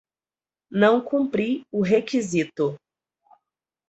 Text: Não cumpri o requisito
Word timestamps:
Não 0.71 0.99
cumpri 0.99 1.63
o 1.71 1.83
requisito 1.83 2.75